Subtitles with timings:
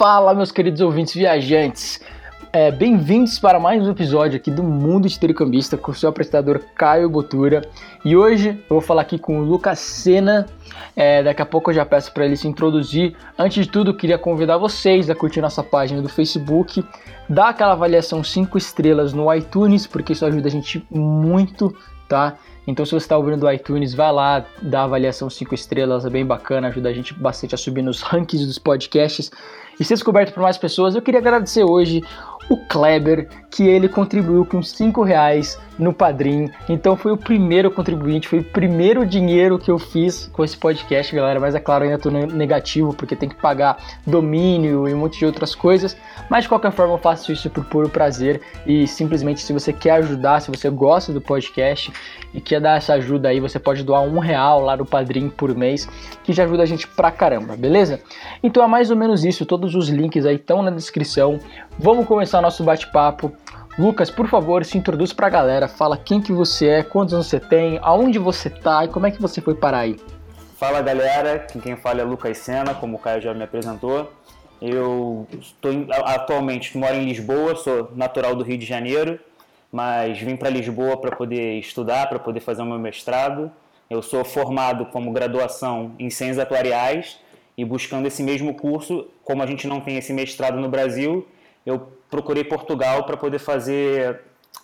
[0.00, 2.00] Fala, meus queridos ouvintes viajantes.
[2.54, 7.06] É, Bem-vindos para mais um episódio aqui do Mundo Intercambista com o seu apresentador Caio
[7.10, 7.60] Botura.
[8.02, 10.46] E hoje eu vou falar aqui com o Lucas Sena.
[10.96, 13.14] É, daqui a pouco eu já peço para ele se introduzir.
[13.38, 16.82] Antes de tudo, queria convidar vocês a curtir nossa página do Facebook,
[17.28, 21.76] dar aquela avaliação 5 estrelas no iTunes, porque isso ajuda a gente muito,
[22.08, 22.38] tá?
[22.66, 26.24] Então, se você está ouvindo do iTunes, vai lá, dá avaliação 5 estrelas, é bem
[26.24, 29.30] bacana, ajuda a gente bastante a subir nos rankings dos podcasts
[29.80, 30.94] e ser descoberto por mais pessoas.
[30.94, 32.02] Eu queria agradecer hoje
[32.50, 36.50] o Kleber, que ele contribuiu com 5 reais no Padrim.
[36.68, 41.14] Então foi o primeiro contribuinte, foi o primeiro dinheiro que eu fiz com esse podcast,
[41.14, 41.38] galera.
[41.38, 45.26] Mas é claro, ainda estou negativo, porque tem que pagar domínio e um monte de
[45.26, 45.96] outras coisas.
[46.28, 48.40] Mas de qualquer forma, eu faço isso por puro prazer.
[48.66, 51.92] E simplesmente, se você quer ajudar, se você gosta do podcast
[52.34, 55.54] e quer dar essa ajuda aí, você pode doar um real lá no Padrim por
[55.54, 55.88] mês,
[56.24, 58.00] que já ajuda a gente pra caramba, beleza?
[58.42, 59.46] Então é mais ou menos isso.
[59.46, 61.38] Todos os links aí estão na descrição.
[61.82, 63.32] Vamos começar nosso bate-papo.
[63.78, 67.26] Lucas, por favor, se introduz para a galera, fala quem que você é, quantos anos
[67.26, 69.96] você tem, aonde você tá e como é que você foi parar aí.
[70.58, 74.12] Fala galera, quem fala é Lucas Sena, como o Caio já me apresentou.
[74.60, 75.72] Eu estou
[76.04, 79.18] atualmente moro em Lisboa, sou natural do Rio de Janeiro,
[79.72, 83.50] mas vim para Lisboa para poder estudar, para poder fazer o meu mestrado.
[83.88, 87.18] Eu sou formado como graduação em Ciências Atuariais
[87.56, 91.26] e buscando esse mesmo curso, como a gente não tem esse mestrado no Brasil,
[91.64, 94.20] eu procurei Portugal para poder fazer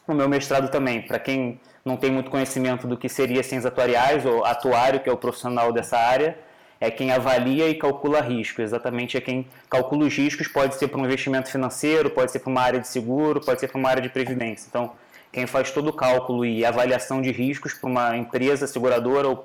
[0.07, 1.03] o meu mestrado também.
[1.03, 5.13] Para quem não tem muito conhecimento do que seria ciências atuariais ou atuário, que é
[5.13, 6.39] o profissional dessa área,
[6.81, 8.61] é quem avalia e calcula risco.
[8.61, 12.51] Exatamente é quem calcula os riscos, pode ser para um investimento financeiro, pode ser para
[12.51, 14.67] uma área de seguro, pode ser para uma área de previdência.
[14.69, 14.93] Então,
[15.33, 19.45] quem faz todo o cálculo e avaliação de riscos para uma empresa seguradora ou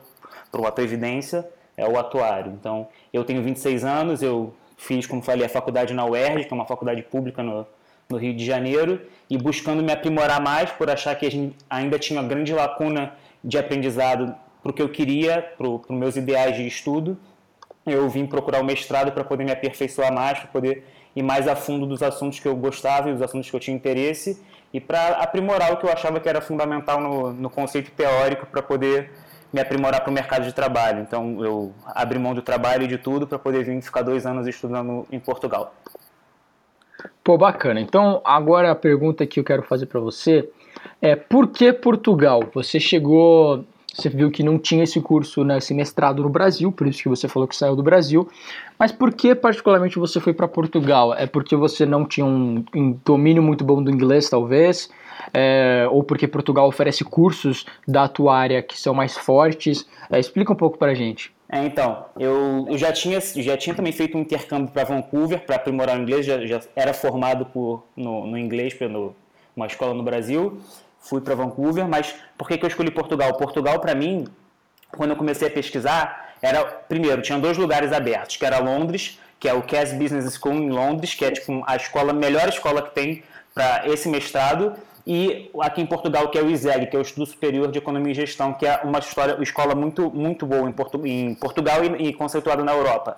[0.51, 2.51] para uma previdência é o atuário.
[2.51, 6.55] Então, eu tenho 26 anos, eu fiz, como falei, a faculdade na UERJ, que é
[6.55, 7.67] uma faculdade pública no,
[8.09, 12.27] no Rio de Janeiro, e buscando me aprimorar mais por achar que ainda tinha uma
[12.27, 17.17] grande lacuna de aprendizado para o que eu queria, para os meus ideais de estudo.
[17.85, 20.83] Eu vim procurar o mestrado para poder me aperfeiçoar mais, para poder
[21.15, 23.75] ir mais a fundo dos assuntos que eu gostava e dos assuntos que eu tinha
[23.75, 24.41] interesse,
[24.73, 28.63] e para aprimorar o que eu achava que era fundamental no, no conceito teórico para
[28.63, 29.11] poder
[29.51, 31.01] me aprimorar para o mercado de trabalho.
[31.01, 34.47] Então, eu abri mão do trabalho e de tudo para poder vir ficar dois anos
[34.47, 35.73] estudando em Portugal.
[37.23, 37.79] Pô, bacana.
[37.79, 40.49] Então, agora a pergunta que eu quero fazer para você
[41.01, 42.43] é por que Portugal?
[42.53, 46.87] Você chegou, você viu que não tinha esse curso, né, esse mestrado no Brasil, por
[46.87, 48.27] isso que você falou que saiu do Brasil.
[48.77, 51.13] Mas por que particularmente você foi para Portugal?
[51.13, 54.89] É porque você não tinha um, um domínio muito bom do inglês, talvez?
[55.33, 59.85] É, ou porque Portugal oferece cursos da tua área que são mais fortes.
[60.09, 61.33] É, explica um pouco para a gente.
[61.49, 65.57] É, então, eu, eu, já, tinha, já tinha também feito um intercâmbio para Vancouver para
[65.57, 69.13] aprimorar o inglês, já, já era formado por, no, no inglês pelo
[69.53, 70.61] uma escola no Brasil,
[70.97, 73.33] fui para Vancouver, mas por que, que eu escolhi Portugal?
[73.33, 74.25] Portugal, para mim,
[74.95, 79.49] quando eu comecei a pesquisar, era, primeiro, tinha dois lugares abertos, que era Londres, que
[79.49, 82.95] é o Cass Business School em Londres, que é tipo a escola, melhor escola que
[82.95, 83.23] tem
[83.53, 84.73] para esse mestrado,
[85.05, 88.11] e aqui em Portugal, que é o ISEG, que é o Estudo Superior de Economia
[88.11, 91.83] e Gestão, que é uma história, uma escola muito, muito boa em, Portu, em Portugal
[91.83, 93.17] e, e conceituado na Europa.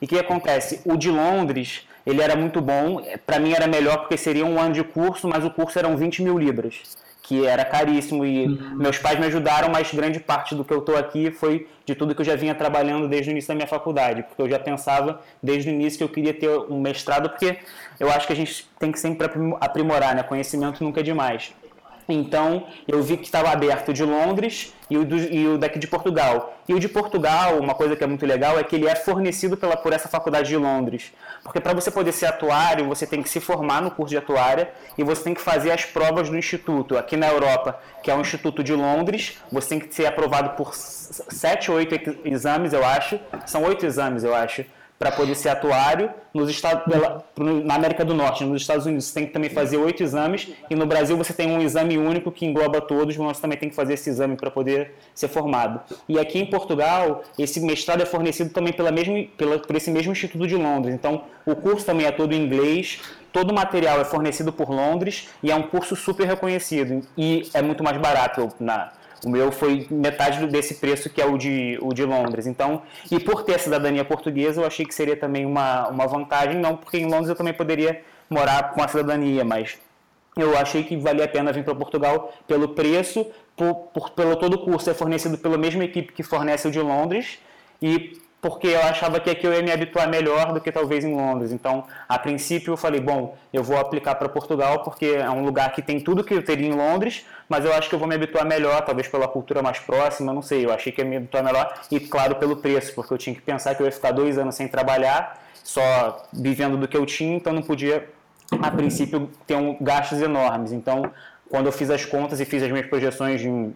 [0.00, 0.80] E o que acontece?
[0.84, 4.74] O de Londres, ele era muito bom, para mim era melhor porque seria um ano
[4.74, 6.82] de curso, mas o curso eram 20 mil libras
[7.24, 8.76] que era caríssimo e uhum.
[8.76, 12.14] meus pais me ajudaram, mas grande parte do que eu estou aqui foi de tudo
[12.14, 15.22] que eu já vinha trabalhando desde o início da minha faculdade, porque eu já pensava
[15.42, 17.56] desde o início que eu queria ter um mestrado, porque
[17.98, 19.26] eu acho que a gente tem que sempre
[19.58, 20.22] aprimorar, né?
[20.22, 21.54] Conhecimento nunca é demais.
[22.08, 25.86] Então, eu vi que estava aberto de Londres e o, do, e o, daqui de
[25.86, 26.54] Portugal.
[26.68, 29.56] E o de Portugal, uma coisa que é muito legal, é que ele é fornecido
[29.56, 31.12] pela, por essa faculdade de Londres.
[31.42, 34.70] Porque para você poder ser atuário, você tem que se formar no curso de atuária
[34.96, 36.96] e você tem que fazer as provas do instituto.
[36.98, 40.74] Aqui na Europa, que é o Instituto de Londres, você tem que ser aprovado por
[40.74, 41.94] sete ou oito
[42.24, 43.18] exames, eu acho.
[43.46, 44.64] São oito exames, eu acho
[44.98, 46.10] para poder ser atuário.
[46.32, 46.82] Nos Estados,
[47.36, 50.48] na América do Norte, nos Estados Unidos, você tem que também fazer oito exames.
[50.68, 53.68] E no Brasil, você tem um exame único que engloba todos, mas você também tem
[53.68, 55.80] que fazer esse exame para poder ser formado.
[56.08, 60.12] E aqui em Portugal, esse mestrado é fornecido também pela mesma, pela, por esse mesmo
[60.12, 60.94] Instituto de Londres.
[60.94, 63.00] Então, o curso também é todo em inglês.
[63.32, 67.02] Todo o material é fornecido por Londres e é um curso super reconhecido.
[67.18, 68.92] E é muito mais barato na
[69.24, 72.46] o meu foi metade desse preço que é o de, o de Londres.
[72.46, 76.60] Então, e por ter a cidadania portuguesa, eu achei que seria também uma, uma vantagem,
[76.60, 79.78] não porque em Londres eu também poderia morar com a cidadania, mas
[80.36, 83.26] eu achei que valia a pena vir para Portugal pelo preço,
[83.56, 86.80] por, por, pelo todo o curso é fornecido pela mesma equipe que fornece o de
[86.80, 87.38] Londres
[87.80, 91.14] e porque eu achava que aqui eu ia me habituar melhor do que talvez em
[91.14, 91.50] Londres.
[91.50, 95.72] Então, a princípio, eu falei, bom, eu vou aplicar para Portugal porque é um lugar
[95.72, 98.14] que tem tudo que eu teria em Londres, mas eu acho que eu vou me
[98.14, 100.62] habituar melhor, talvez pela cultura mais próxima, não sei.
[100.62, 103.40] Eu achei que ia me habituar melhor e, claro, pelo preço, porque eu tinha que
[103.40, 107.34] pensar que eu ia ficar dois anos sem trabalhar, só vivendo do que eu tinha,
[107.34, 108.06] então não podia,
[108.60, 110.70] a princípio, ter um, gastos enormes.
[110.70, 111.10] Então,
[111.48, 113.70] quando eu fiz as contas e fiz as minhas projeções de,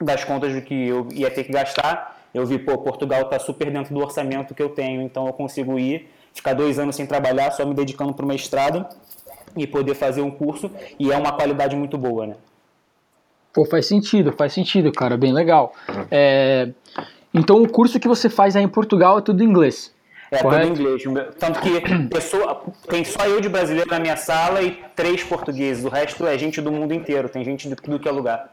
[0.00, 3.70] das contas do que eu ia ter que gastar, eu vi, pô, Portugal está super
[3.70, 7.52] dentro do orçamento que eu tenho, então eu consigo ir, ficar dois anos sem trabalhar,
[7.52, 8.84] só me dedicando para o mestrado
[9.56, 12.34] e poder fazer um curso, e é uma qualidade muito boa, né?
[13.52, 15.72] Pô, faz sentido, faz sentido, cara, bem legal.
[16.10, 16.70] É,
[17.32, 19.94] então o curso que você faz aí em Portugal é tudo em inglês?
[20.28, 20.68] É correto?
[20.68, 21.34] tudo em inglês.
[21.38, 25.84] Tanto que pessoa, tem só eu de brasileiro na minha sala e três portugueses.
[25.84, 28.52] O resto é gente do mundo inteiro, tem gente de tudo que é lugar.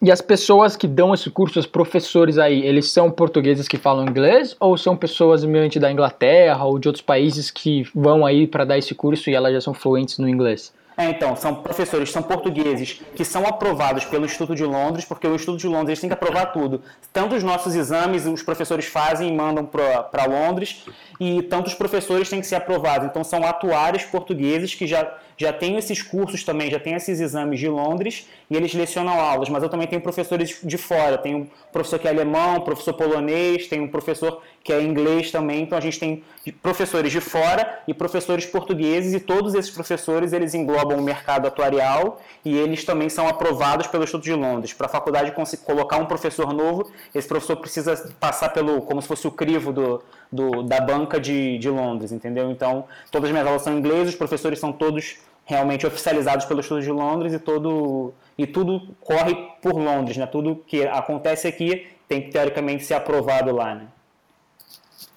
[0.00, 4.06] E as pessoas que dão esse curso, os professores aí, eles são portugueses que falam
[4.06, 8.64] inglês ou são pessoas realmente da Inglaterra ou de outros países que vão aí para
[8.64, 10.72] dar esse curso e elas já são fluentes no inglês?
[10.96, 15.34] É, então, são professores, são portugueses que são aprovados pelo Instituto de Londres, porque o
[15.34, 16.82] Instituto de Londres tem que aprovar tudo.
[17.12, 20.84] Tanto os nossos exames, os professores fazem e mandam para Londres,
[21.20, 23.06] e tanto os professores têm que ser aprovados.
[23.06, 25.08] Então, são atuários portugueses que já
[25.38, 29.48] já tenho esses cursos também, já tenho esses exames de Londres e eles lecionam aulas,
[29.48, 33.68] mas eu também tenho professores de fora, tenho um professor que é alemão, professor polonês,
[33.68, 36.24] tenho um professor que é inglês também, então a gente tem
[36.60, 42.20] professores de fora e professores portugueses e todos esses professores eles englobam o mercado atuarial
[42.44, 44.72] e eles também são aprovados pelo Instituto de Londres.
[44.72, 45.32] Para a faculdade
[45.64, 50.02] colocar um professor novo, esse professor precisa passar pelo, como se fosse o crivo do,
[50.30, 52.50] do da banca de, de Londres, entendeu?
[52.50, 56.60] Então, todas as minhas aulas são em inglês, os professores são todos realmente oficializados pelo
[56.60, 60.26] Estudo de Londres e todo e tudo corre por Londres, né?
[60.26, 63.86] Tudo que acontece aqui tem que teoricamente ser aprovado lá, né?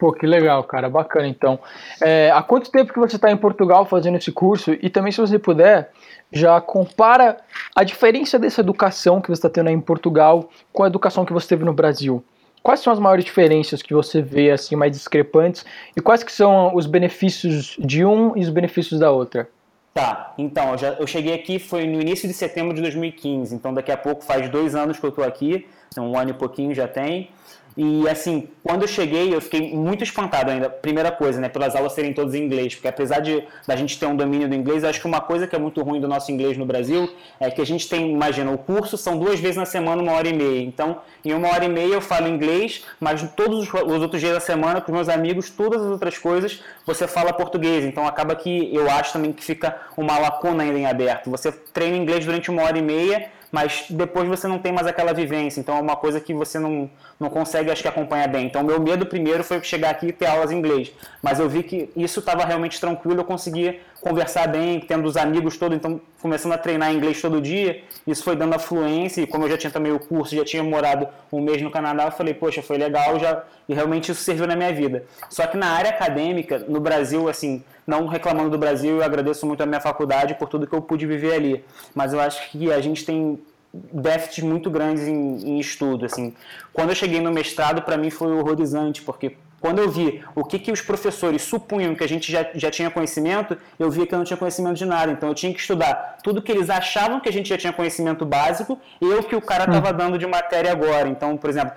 [0.02, 1.28] Pô, que legal, cara, bacana.
[1.28, 1.60] Então,
[2.02, 4.76] é, há quanto tempo que você está em Portugal fazendo esse curso?
[4.82, 5.92] E também, se você puder,
[6.32, 7.38] já compara
[7.76, 11.32] a diferença dessa educação que você está tendo aí em Portugal com a educação que
[11.32, 12.24] você teve no Brasil.
[12.64, 15.66] Quais são as maiores diferenças que você vê assim mais discrepantes
[15.96, 19.50] e quais que são os benefícios de um e os benefícios da outra?
[19.94, 23.74] Tá, então, eu, já, eu cheguei aqui, foi no início de setembro de 2015, então
[23.74, 26.74] daqui a pouco faz dois anos que eu estou aqui, então um ano e pouquinho
[26.74, 27.30] já tem.
[27.76, 30.70] E assim, quando eu cheguei, eu fiquei muito espantado ainda.
[30.70, 34.06] Primeira coisa, né, pelas aulas serem todas em inglês, porque apesar de da gente ter
[34.06, 36.58] um domínio do inglês, acho que uma coisa que é muito ruim do nosso inglês
[36.58, 37.10] no Brasil
[37.40, 40.28] é que a gente tem, imagina, o curso são duas vezes na semana, uma hora
[40.28, 40.62] e meia.
[40.62, 44.40] Então, em uma hora e meia eu falo inglês, mas todos os outros dias da
[44.40, 47.86] semana, com os meus amigos, todas as outras coisas, você fala português.
[47.86, 51.30] Então, acaba que eu acho também que fica uma lacuna ainda em aberto.
[51.30, 55.14] Você treina inglês durante uma hora e meia mas depois você não tem mais aquela
[55.14, 56.90] vivência, então é uma coisa que você não,
[57.20, 58.46] não consegue, acho que, acompanhar bem.
[58.46, 61.64] Então, meu medo primeiro foi chegar aqui e ter aulas em inglês, mas eu vi
[61.64, 66.54] que isso estava realmente tranquilo, eu conseguia conversar bem, tendo os amigos todos, então começando
[66.54, 69.72] a treinar inglês todo dia, isso foi dando a fluência, e como eu já tinha
[69.72, 73.20] também o curso, já tinha morado um mês no Canadá, eu falei, poxa, foi legal,
[73.20, 75.06] já, e realmente isso serviu na minha vida.
[75.30, 79.62] Só que na área acadêmica, no Brasil, assim, não reclamando do Brasil, eu agradeço muito
[79.62, 81.64] a minha faculdade por tudo que eu pude viver ali.
[81.94, 83.40] Mas eu acho que a gente tem
[83.74, 86.06] déficits muito grandes em, em estudo.
[86.06, 86.34] Assim.
[86.74, 90.58] Quando eu cheguei no mestrado, para mim foi horrorizante, porque quando eu vi o que,
[90.58, 94.18] que os professores supunham que a gente já, já tinha conhecimento, eu via que eu
[94.18, 95.12] não tinha conhecimento de nada.
[95.12, 98.26] Então eu tinha que estudar tudo que eles achavam que a gente já tinha conhecimento
[98.26, 99.98] básico e o que o cara estava hum.
[99.98, 101.08] dando de matéria agora.
[101.08, 101.74] Então, por exemplo,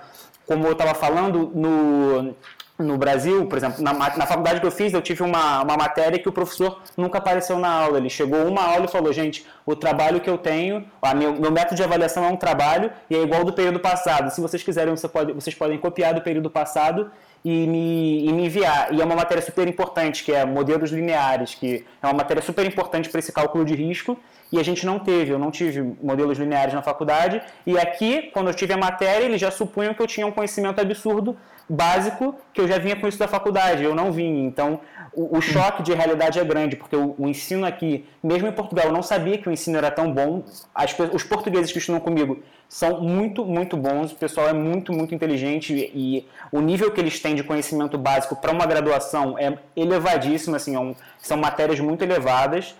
[0.47, 2.35] como eu estava falando, no,
[2.77, 6.19] no Brasil, por exemplo, na, na faculdade que eu fiz, eu tive uma, uma matéria
[6.19, 7.97] que o professor nunca apareceu na aula.
[7.97, 11.51] Ele chegou uma aula e falou: gente, o trabalho que eu tenho, a meu, meu
[11.51, 14.29] método de avaliação é um trabalho e é igual do período passado.
[14.29, 17.09] Se vocês quiserem, você pode, vocês podem copiar do período passado
[17.45, 18.93] e me, e me enviar.
[18.93, 22.65] E é uma matéria super importante, que é modelos lineares, que é uma matéria super
[22.65, 24.17] importante para esse cálculo de risco
[24.51, 28.47] e a gente não teve, eu não tive modelos lineares na faculdade, e aqui, quando
[28.47, 31.35] eu tive a matéria, eles já supunham que eu tinha um conhecimento absurdo,
[31.67, 34.45] básico, que eu já vinha com isso da faculdade, eu não vim.
[34.45, 34.79] Então,
[35.13, 38.87] o, o choque de realidade é grande, porque o, o, ensino aqui, mesmo em Portugal,
[38.87, 40.43] eu não sabia que o ensino era tão bom.
[40.73, 45.13] As, os portugueses que estudam comigo são muito, muito bons, o pessoal é muito, muito
[45.13, 49.57] inteligente e, e o nível que eles têm de conhecimento básico para uma graduação é
[49.75, 52.75] elevadíssimo, assim, é um, são matérias muito elevadas.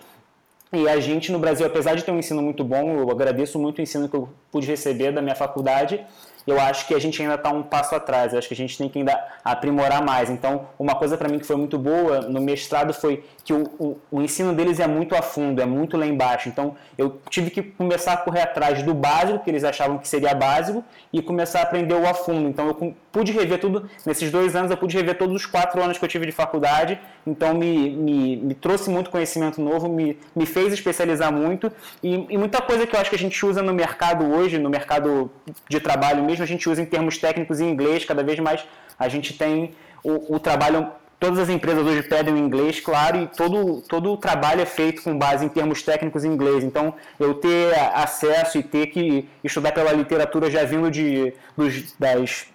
[0.72, 3.78] E a gente no Brasil, apesar de ter um ensino muito bom, eu agradeço muito
[3.78, 6.04] o ensino que eu pude receber da minha faculdade,
[6.46, 8.78] eu acho que a gente ainda está um passo atrás, eu acho que a gente
[8.78, 10.30] tem que ainda aprimorar mais.
[10.30, 13.98] Então, uma coisa para mim que foi muito boa no mestrado foi que o, o,
[14.10, 16.48] o, ensino deles é muito a fundo, é muito lá embaixo.
[16.48, 20.34] Então, eu tive que começar a correr atrás do básico, que eles achavam que seria
[20.34, 22.48] básico, e começar a aprender o a fundo.
[22.48, 25.96] Então, eu pude rever tudo, nesses dois anos, eu pude rever todos os quatro anos
[25.96, 30.44] que eu tive de faculdade, então me, me, me trouxe muito conhecimento novo, me, me
[30.44, 31.72] fez especializar muito,
[32.02, 34.68] e, e muita coisa que eu acho que a gente usa no mercado hoje, no
[34.68, 35.30] mercado
[35.66, 38.64] de trabalho mesmo, a gente usa em termos técnicos em inglês, cada vez mais
[38.98, 43.26] a gente tem o, o trabalho todas as empresas hoje pedem o inglês, claro, e
[43.26, 46.62] todo, todo o trabalho é feito com base em termos técnicos em inglês.
[46.62, 52.46] Então, eu ter acesso e ter que estudar pela literatura já vindo de, dos, das,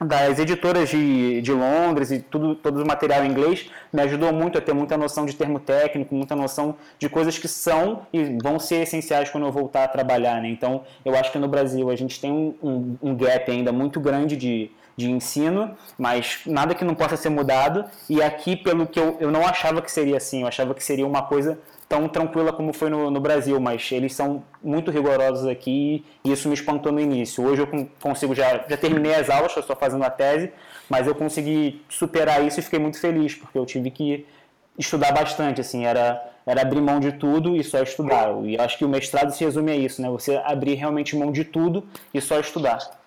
[0.00, 4.56] das editoras de, de Londres e tudo, todo o material em inglês me ajudou muito
[4.56, 8.60] a ter muita noção de termo técnico, muita noção de coisas que são e vão
[8.60, 10.40] ser essenciais quando eu voltar a trabalhar.
[10.40, 10.50] Né?
[10.50, 13.98] Então, eu acho que no Brasil a gente tem um, um, um gap ainda muito
[13.98, 17.84] grande de, de ensino, mas nada que não possa ser mudado.
[18.10, 21.06] E aqui, pelo que eu, eu não achava que seria assim, eu achava que seria
[21.06, 21.56] uma coisa
[21.88, 26.48] tão tranquila como foi no, no Brasil, mas eles são muito rigorosos aqui e isso
[26.48, 27.44] me espantou no início.
[27.44, 30.52] Hoje eu consigo, já, já terminei as aulas, estou fazendo a tese,
[30.90, 34.26] mas eu consegui superar isso e fiquei muito feliz, porque eu tive que
[34.76, 38.34] estudar bastante, assim, era, era abrir mão de tudo e só estudar.
[38.44, 40.10] E acho que o mestrado se resume a isso, né?
[40.10, 42.97] Você abrir realmente mão de tudo e só estudar.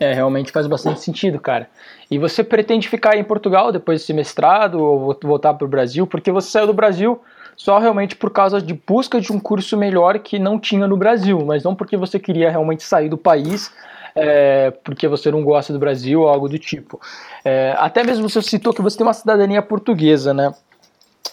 [0.00, 1.68] É, realmente faz bastante sentido, cara.
[2.10, 6.06] E você pretende ficar em Portugal depois desse mestrado ou voltar para o Brasil?
[6.06, 7.20] Porque você saiu do Brasil
[7.56, 11.44] só realmente por causa de busca de um curso melhor que não tinha no Brasil,
[11.44, 13.72] mas não porque você queria realmente sair do país,
[14.14, 17.00] é, porque você não gosta do Brasil ou algo do tipo.
[17.44, 20.52] É, até mesmo você citou que você tem uma cidadania portuguesa, né?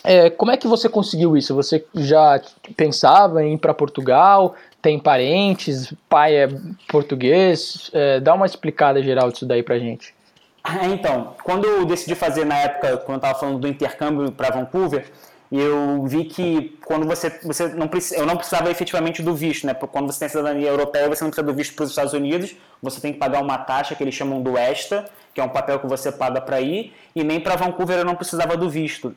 [0.04, 1.54] É, como é que você conseguiu isso?
[1.56, 2.42] Você já
[2.76, 4.56] pensava em ir para Portugal?
[4.82, 6.50] tem parentes, pai é
[6.90, 7.90] português.
[7.94, 10.14] É, dá uma explicada geral disso daí pra gente.
[10.68, 14.50] É, então, quando eu decidi fazer na época, quando eu estava falando do intercâmbio para
[14.50, 15.06] Vancouver,
[15.52, 19.74] eu vi que quando você, você não eu não precisava efetivamente do visto, né?
[19.74, 23.02] Quando você tem cidadania europeia, você não precisa do visto para os Estados Unidos, você
[23.02, 25.88] tem que pagar uma taxa que eles chamam do ESTA, que é um papel que
[25.88, 29.16] você paga para ir, e nem para Vancouver eu não precisava do visto.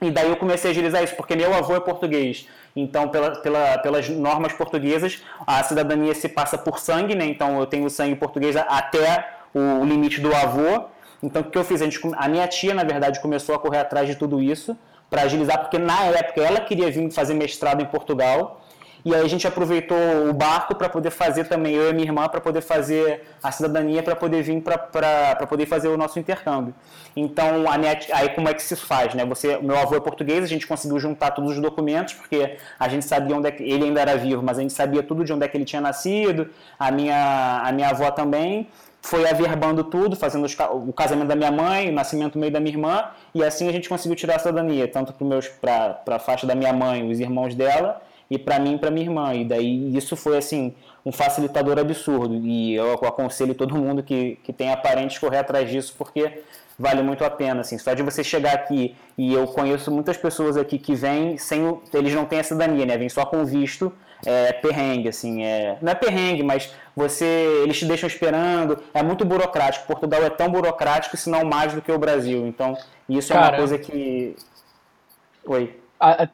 [0.00, 2.46] E daí eu comecei a agilizar isso, porque meu avô é português.
[2.74, 7.24] Então, pela, pela, pelas normas portuguesas, a cidadania se passa por sangue, né?
[7.24, 10.84] Então, eu tenho sangue português até o limite do avô.
[11.20, 11.82] Então, o que eu fiz?
[11.82, 14.76] A, gente, a minha tia, na verdade, começou a correr atrás de tudo isso
[15.10, 18.60] para agilizar, porque na época ela queria vir fazer mestrado em Portugal
[19.08, 19.96] e aí a gente aproveitou
[20.28, 24.02] o barco para poder fazer também, eu e minha irmã, para poder fazer a cidadania,
[24.02, 26.74] para poder vir para poder fazer o nosso intercâmbio.
[27.16, 29.14] Então, a net, aí como é que se faz?
[29.14, 29.24] Né?
[29.24, 33.06] Você, meu avô é português, a gente conseguiu juntar todos os documentos, porque a gente
[33.06, 35.42] sabia onde é que, ele ainda era vivo, mas a gente sabia tudo de onde
[35.42, 38.68] é que ele tinha nascido, a minha, a minha avó também
[39.00, 40.54] foi averbando tudo, fazendo os,
[40.86, 43.88] o casamento da minha mãe, o nascimento meio da minha irmã, e assim a gente
[43.88, 45.14] conseguiu tirar a cidadania, tanto
[45.62, 49.06] para a faixa da minha mãe, os irmãos dela, e para mim e para minha
[49.06, 49.34] irmã.
[49.34, 52.34] E daí isso foi assim um facilitador absurdo.
[52.34, 56.42] E eu aconselho todo mundo que, que tem aparentes correr atrás disso, porque
[56.78, 57.60] vale muito a pena.
[57.60, 61.80] Assim, só de você chegar aqui, e eu conheço muitas pessoas aqui que vêm sem.
[61.92, 62.98] Eles não têm a cidadania, né?
[62.98, 63.92] Vêm só com visto.
[64.26, 67.24] É perrengue, assim, é, não é perrengue, mas você,
[67.62, 69.86] eles te deixam esperando, é muito burocrático.
[69.86, 72.44] Portugal é tão burocrático, se não mais do que o Brasil.
[72.44, 72.76] Então,
[73.08, 74.34] isso Cara, é uma coisa que.
[75.46, 75.72] Oi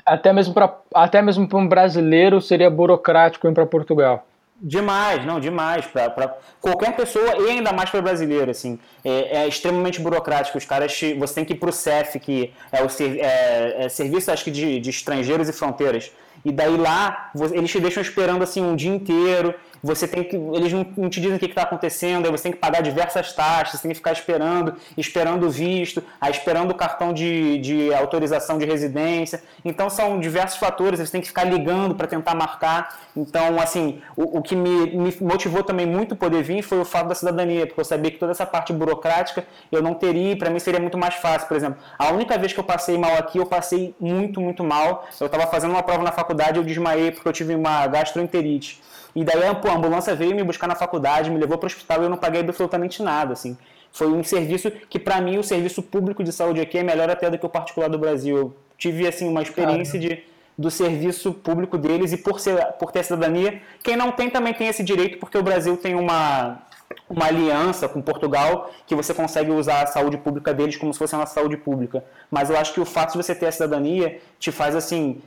[0.04, 4.26] até mesmo para até mesmo para um brasileiro seria burocrático ir para Portugal.
[4.60, 5.84] Demais, não, demais.
[5.86, 8.78] Para qualquer pessoa e ainda mais para brasileiro, assim.
[9.04, 10.56] É, é, extremamente burocrático.
[10.56, 14.30] Os caras, você tem que ir para o CEF, que é o é, é Serviço,
[14.30, 16.12] acho que, de, de Estrangeiros e Fronteiras.
[16.44, 19.54] E daí lá, eles te deixam esperando, assim, um dia inteiro
[19.84, 20.34] você tem que.
[20.34, 23.82] Eles não, te dizem o que está acontecendo, aí você tem que pagar diversas taxas,
[23.82, 28.64] tem que ficar esperando, esperando o visto, aí esperando o cartão de, de autorização de
[28.64, 29.42] residência.
[29.62, 32.98] Então são diversos fatores, você tem que ficar ligando para tentar marcar.
[33.14, 37.08] Então, assim, o, o que me, me, motivou também muito poder vir foi o fato
[37.08, 40.58] da cidadania, porque eu sabia que toda essa parte burocrática eu não teria, para mim
[40.58, 41.46] seria muito mais fácil.
[41.46, 45.06] Por exemplo, a única vez que eu passei mal aqui, eu passei muito, muito mal.
[45.20, 48.82] Eu estava fazendo uma prova na faculdade, eu desmaiei porque eu tive uma gastroenterite.
[49.14, 49.42] E daí
[49.74, 52.16] a ambulância veio me buscar na faculdade, me levou para o hospital e eu não
[52.16, 53.58] paguei absolutamente nada, assim.
[53.92, 57.28] Foi um serviço que, para mim, o serviço público de saúde aqui é melhor até
[57.28, 58.36] do que o particular do Brasil.
[58.36, 60.22] Eu tive, assim, uma experiência de,
[60.56, 63.60] do serviço público deles e por, ser, por ter cidadania.
[63.82, 66.62] Quem não tem também tem esse direito, porque o Brasil tem uma,
[67.10, 71.14] uma aliança com Portugal que você consegue usar a saúde pública deles como se fosse
[71.16, 72.04] uma saúde pública.
[72.30, 75.20] Mas eu acho que o fato de você ter a cidadania te faz, assim,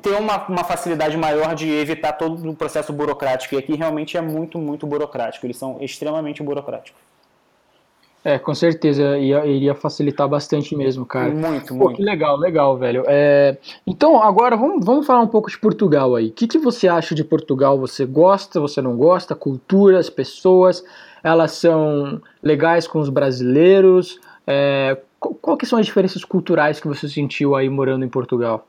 [0.00, 3.54] ter uma, uma facilidade maior de evitar todo o processo burocrático.
[3.54, 5.44] E aqui realmente é muito, muito burocrático.
[5.44, 7.00] Eles são extremamente burocráticos.
[8.24, 11.34] É, com certeza ia, iria facilitar bastante mesmo, cara.
[11.34, 11.96] Muito, Pô, muito.
[11.96, 13.02] que legal, legal, velho.
[13.08, 16.28] É, então, agora vamos, vamos falar um pouco de Portugal aí.
[16.28, 17.76] O que, que você acha de Portugal?
[17.80, 19.34] Você gosta, você não gosta?
[19.34, 20.84] Culturas, pessoas,
[21.22, 24.20] elas são legais com os brasileiros?
[24.46, 28.64] É, qual, qual que são as diferenças culturais que você sentiu aí morando em Portugal?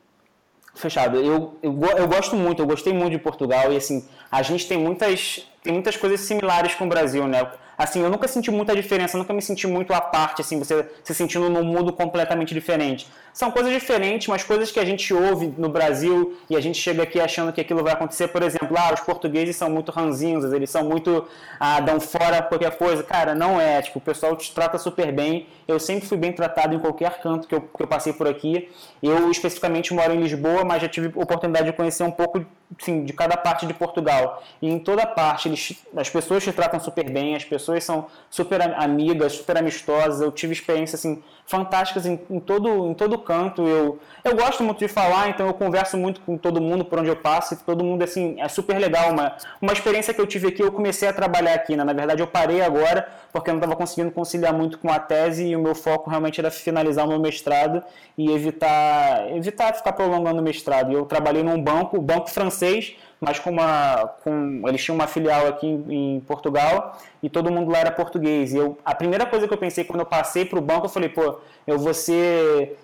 [0.74, 1.16] Fechado.
[1.16, 4.76] Eu, eu, eu gosto muito, eu gostei muito de Portugal e assim, a gente tem
[4.76, 7.46] muitas, tem muitas coisas similares com o Brasil, né?
[7.76, 11.14] Assim, eu nunca senti muita diferença, nunca me senti muito à parte, assim, você se
[11.14, 13.06] sentindo num mundo completamente diferente.
[13.34, 17.02] São coisas diferentes, mas coisas que a gente ouve no Brasil e a gente chega
[17.02, 18.28] aqui achando que aquilo vai acontecer.
[18.28, 21.26] Por exemplo, ah, os portugueses são muito ranzinhos, eles são muito,
[21.58, 23.02] ah, dão fora qualquer coisa.
[23.02, 23.82] Cara, não é.
[23.82, 25.48] Tipo, o pessoal te trata super bem.
[25.66, 28.70] Eu sempre fui bem tratado em qualquer canto que eu, que eu passei por aqui.
[29.02, 32.46] Eu, especificamente, moro em Lisboa, mas já tive oportunidade de conhecer um pouco
[32.80, 34.42] assim, de cada parte de Portugal.
[34.60, 38.60] E em toda parte, eles, as pessoas te tratam super bem, as pessoas são super
[38.76, 40.20] amigas, super amistosas.
[40.20, 43.66] Eu tive experiências assim, fantásticas em, em todo, em todo canto.
[43.66, 47.08] Eu, eu gosto muito de falar, então eu converso muito com todo mundo por onde
[47.08, 49.10] eu passo e todo mundo assim é super legal.
[49.10, 51.76] Uma, uma experiência que eu tive aqui, eu comecei a trabalhar aqui.
[51.76, 51.84] Né?
[51.84, 55.46] Na verdade, eu parei agora porque eu não estava conseguindo conciliar muito com a tese
[55.46, 57.82] e o meu foco realmente era finalizar o meu mestrado
[58.16, 60.92] e evitar, evitar ficar prolongando o mestrado.
[60.92, 65.66] Eu trabalhei num banco, banco francês, mas com uma, com, eles tinham uma filial aqui
[65.66, 68.52] em, em, Portugal e todo mundo lá era português.
[68.52, 70.90] E eu, a primeira coisa que eu pensei quando eu passei para o banco, eu
[70.90, 72.78] falei, pô, eu vou ser,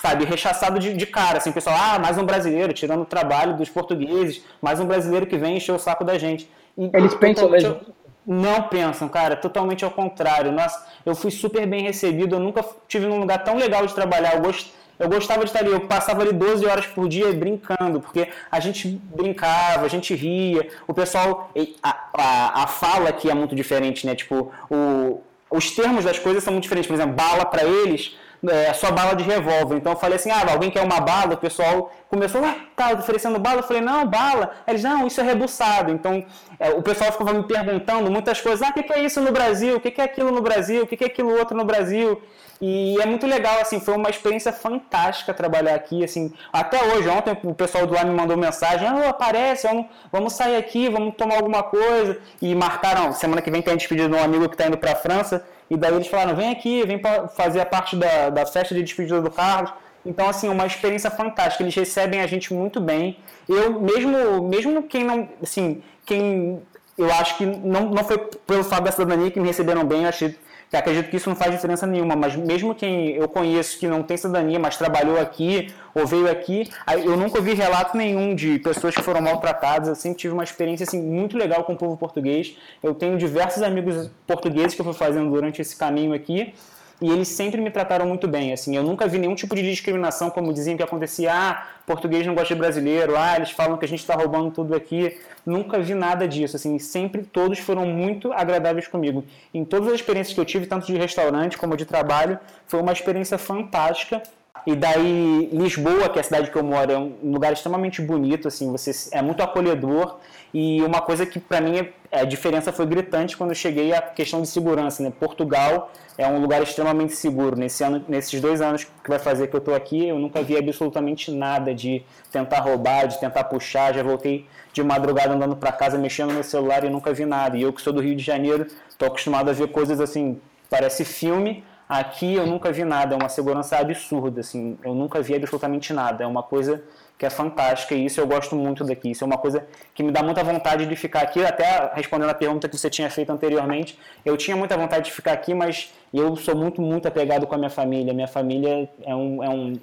[0.00, 1.38] sabe, rechaçado de, de cara.
[1.38, 5.26] Assim, o pessoal, ah, mais um brasileiro, tirando o trabalho dos portugueses, mais um brasileiro
[5.26, 6.50] que vem encher o saco da gente.
[6.76, 7.80] E, Eles pensam mesmo.
[8.26, 10.52] Não pensam, cara, totalmente ao contrário.
[10.52, 14.34] Nossa, eu fui super bem recebido, eu nunca tive num lugar tão legal de trabalhar.
[14.34, 18.00] Eu gosto eu gostava de estar ali, eu passava ali 12 horas por dia brincando,
[18.00, 21.50] porque a gente brincava, a gente ria, o pessoal,
[21.82, 24.14] a, a, a fala aqui é muito diferente, né?
[24.14, 26.86] Tipo, o, os termos das coisas são muito diferentes.
[26.86, 28.14] Por exemplo, bala para eles
[28.48, 29.76] é só bala de revólver.
[29.76, 31.34] Então eu falei assim: ah, alguém quer uma bala?
[31.34, 33.60] O pessoal começou, ah, tá oferecendo bala.
[33.60, 34.52] Eu falei: não, bala.
[34.66, 35.90] Eles, não, isso é rebuçado.
[35.92, 36.24] Então
[36.58, 39.32] é, o pessoal ficava me perguntando muitas coisas: ah, o que, que é isso no
[39.32, 39.76] Brasil?
[39.76, 40.84] O que, que é aquilo no Brasil?
[40.84, 42.20] O que, que é aquilo outro no Brasil?
[42.60, 47.34] E é muito legal, assim, foi uma experiência fantástica trabalhar aqui, assim, até hoje, ontem
[47.42, 51.62] o pessoal do lá me mandou mensagem, aparece, vamos, vamos sair aqui, vamos tomar alguma
[51.62, 54.76] coisa, e marcaram, semana que vem tem a despedida de um amigo que está indo
[54.76, 58.28] para a França, e daí eles falaram, vem aqui, vem para fazer a parte da,
[58.28, 59.72] da festa de despedida do Carlos,
[60.04, 61.62] então, assim, uma experiência fantástica.
[61.62, 63.18] Eles recebem a gente muito bem.
[63.46, 66.62] Eu, mesmo, mesmo quem não, assim, quem
[66.96, 70.08] eu acho que não, não foi pelo fato da cidadania que me receberam bem, eu
[70.08, 70.36] achei
[70.70, 74.04] que acredito que isso não faz diferença nenhuma, mas mesmo quem eu conheço que não
[74.04, 76.70] tem cidadania, mas trabalhou aqui ou veio aqui,
[77.04, 80.84] eu nunca ouvi relato nenhum de pessoas que foram maltratadas, eu sempre tive uma experiência
[80.84, 82.56] assim, muito legal com o povo português.
[82.80, 86.54] Eu tenho diversos amigos portugueses que eu fui fazendo durante esse caminho aqui,
[87.00, 88.52] e eles sempre me trataram muito bem.
[88.52, 92.34] Assim, eu nunca vi nenhum tipo de discriminação, como diziam que acontecia, ah, português não
[92.34, 95.18] gosta de brasileiro, ah, eles falam que a gente está roubando tudo aqui.
[95.46, 96.56] Nunca vi nada disso.
[96.56, 99.24] Assim, sempre todos foram muito agradáveis comigo.
[99.54, 102.92] Em todas as experiências que eu tive, tanto de restaurante como de trabalho, foi uma
[102.92, 104.22] experiência fantástica.
[104.66, 108.48] E daí Lisboa, que é a cidade que eu moro, é um lugar extremamente bonito,
[108.48, 110.18] assim, você é muito acolhedor.
[110.52, 114.02] E uma coisa que para mim é, a diferença foi gritante quando eu cheguei à
[114.02, 115.12] questão de segurança, né?
[115.18, 117.56] Portugal é um lugar extremamente seguro.
[117.56, 120.56] Nesse ano, nesses dois anos que vai fazer que eu estou aqui, eu nunca vi
[120.56, 123.94] absolutamente nada de tentar roubar, de tentar puxar.
[123.94, 127.56] Já voltei de madrugada andando para casa, mexendo no celular e nunca vi nada.
[127.56, 131.04] E eu que sou do Rio de Janeiro, estou acostumado a ver coisas assim, parece
[131.04, 131.64] filme.
[131.90, 136.22] Aqui eu nunca vi nada, é uma segurança absurda, assim, eu nunca vi absolutamente nada.
[136.22, 136.80] É uma coisa
[137.18, 139.10] que é fantástica e isso eu gosto muito daqui.
[139.10, 141.44] Isso é uma coisa que me dá muita vontade de ficar aqui.
[141.44, 145.32] Até respondendo a pergunta que você tinha feito anteriormente, eu tinha muita vontade de ficar
[145.32, 148.14] aqui, mas eu sou muito, muito apegado com a minha família.
[148.14, 149.76] Minha família é um, é um,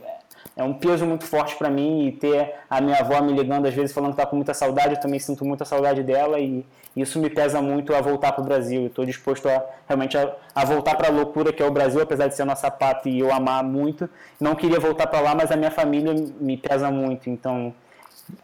[0.57, 3.73] é um peso muito forte para mim e ter a minha avó me ligando às
[3.75, 6.65] vezes falando que está com muita saudade, eu também sinto muita saudade dela e
[6.95, 8.87] isso me pesa muito a voltar para o Brasil.
[8.87, 12.27] Estou disposto a realmente a, a voltar para a loucura que é o Brasil, apesar
[12.27, 14.09] de ser nossa pátria e eu amar muito.
[14.39, 17.29] Não queria voltar para lá, mas a minha família me pesa muito.
[17.29, 17.71] Então,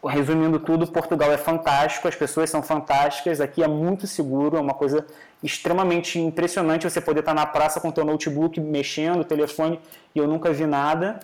[0.06, 4.74] resumindo tudo, Portugal é fantástico, as pessoas são fantásticas, aqui é muito seguro, é uma
[4.74, 5.04] coisa
[5.42, 9.80] extremamente impressionante você poder estar na praça com o seu notebook mexendo, telefone,
[10.14, 11.18] e eu nunca vi nada.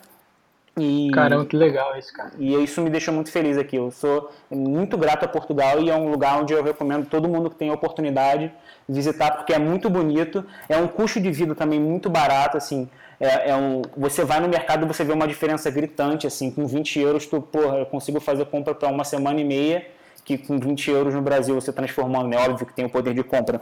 [0.80, 2.30] E, Caramba, que legal isso, cara.
[2.38, 3.76] E isso me deixa muito feliz aqui.
[3.76, 7.50] Eu sou muito grato a Portugal e é um lugar onde eu recomendo todo mundo
[7.50, 8.50] que tem a oportunidade
[8.88, 10.44] visitar, porque é muito bonito.
[10.68, 12.88] É um custo de vida também muito barato, assim.
[13.20, 16.50] É, é um, você vai no mercado e você vê uma diferença gritante, assim.
[16.50, 19.86] Com 20 euros, tu, porra, eu consigo fazer compra para uma semana e meia,
[20.24, 22.38] que com 20 euros no Brasil você transformando, né?
[22.38, 23.60] Óbvio que tem o poder de compra,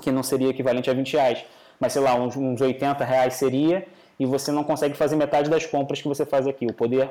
[0.00, 1.44] que não seria equivalente a 20 reais.
[1.80, 3.84] Mas, sei lá, uns, uns 80 reais seria
[4.18, 6.66] e você não consegue fazer metade das compras que você faz aqui.
[6.66, 7.10] O poder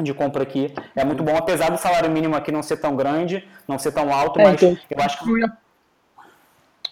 [0.00, 3.44] de compra aqui é muito bom, apesar do salário mínimo aqui não ser tão grande,
[3.66, 5.44] não ser tão alto, é, mas então, eu acho que.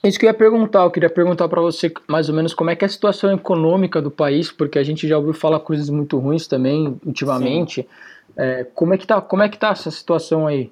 [0.04, 2.76] Isso que eu ia perguntar, eu queria perguntar para você mais ou menos como é
[2.76, 6.18] que é a situação econômica do país, porque a gente já ouviu falar coisas muito
[6.18, 7.88] ruins também ultimamente.
[8.36, 10.70] É, como é que tá, como é que tá essa situação aí?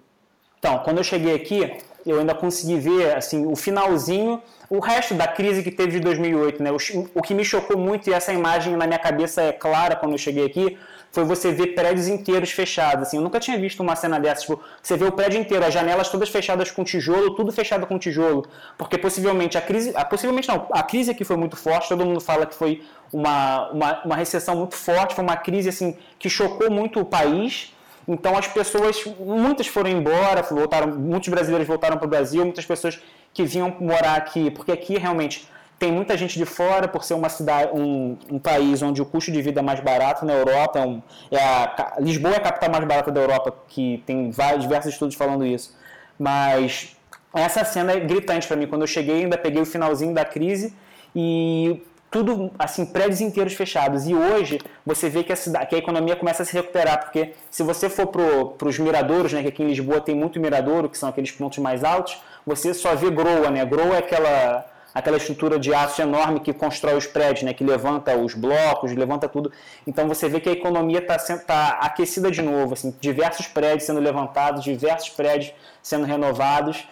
[0.58, 5.26] Então, quando eu cheguei aqui, eu ainda consegui ver assim o finalzinho o resto da
[5.26, 6.72] crise que teve de 2008, né?
[6.72, 6.76] O,
[7.14, 10.18] o, que me chocou muito, e essa imagem na minha cabeça é clara quando eu
[10.18, 10.78] cheguei aqui,
[11.12, 13.06] foi você ver prédios inteiros fechados.
[13.06, 14.40] Assim, eu nunca tinha visto uma cena dessa.
[14.40, 17.98] Tipo, você vê o prédio inteiro, as janelas todas fechadas com tijolo, tudo fechado com
[17.98, 18.48] tijolo.
[18.76, 19.92] Porque possivelmente a crise.
[19.94, 23.70] A, possivelmente não, a crise aqui foi muito forte, todo mundo fala que foi uma,
[23.70, 27.72] uma, uma recessão muito forte, foi uma crise assim que chocou muito o país.
[28.06, 33.00] Então as pessoas, muitas foram embora, voltaram, muitos brasileiros voltaram para o Brasil, muitas pessoas
[33.32, 37.28] que vinham morar aqui, porque aqui realmente tem muita gente de fora por ser uma
[37.28, 40.78] cidade, um, um país onde o custo de vida é mais barato na Europa.
[40.78, 44.62] É, um, é a, Lisboa é a capital mais barata da Europa, que tem vários,
[44.62, 45.76] diversos estudos falando isso.
[46.18, 46.96] Mas
[47.34, 48.66] essa cena é gritante para mim.
[48.66, 50.72] Quando eu cheguei, ainda peguei o finalzinho da crise
[51.14, 51.82] e
[52.14, 54.06] tudo, assim, prédios inteiros fechados.
[54.06, 57.32] E hoje você vê que a, cidade, que a economia começa a se recuperar, porque
[57.50, 60.96] se você for para os miradouros, né, que aqui em Lisboa tem muito miradouro, que
[60.96, 63.64] são aqueles pontos mais altos, você só vê groa, né?
[63.64, 68.16] Groa é aquela aquela estrutura de aço enorme que constrói os prédios, né, que levanta
[68.16, 69.50] os blocos, levanta tudo.
[69.84, 73.98] Então você vê que a economia está tá aquecida de novo, assim, diversos prédios sendo
[73.98, 76.86] levantados, diversos prédios sendo renovados.